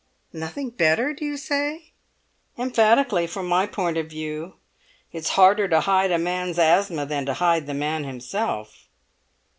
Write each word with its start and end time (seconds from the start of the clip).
"Nothing 0.33 0.71
better, 0.71 1.13
do 1.13 1.23
you 1.23 1.37
say?" 1.37 1.91
"Emphatically, 2.57 3.27
from 3.27 3.45
my 3.47 3.67
point 3.67 3.97
of 3.97 4.09
view. 4.09 4.55
It's 5.11 5.29
harder 5.37 5.67
to 5.67 5.81
hide 5.81 6.09
a 6.09 6.17
man's 6.17 6.57
asthma 6.57 7.05
than 7.05 7.27
to 7.27 7.35
hide 7.35 7.67
the 7.67 7.75
man 7.75 8.03
himself." 8.03 8.87